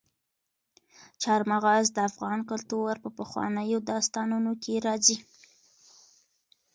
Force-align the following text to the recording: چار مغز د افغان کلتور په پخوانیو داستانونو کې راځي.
چار 1.21 1.41
مغز 1.51 1.85
د 1.93 1.97
افغان 2.09 2.39
کلتور 2.49 2.93
په 3.03 3.09
پخوانیو 3.17 3.85
داستانونو 3.91 4.51
کې 4.63 4.73
راځي. 4.85 5.17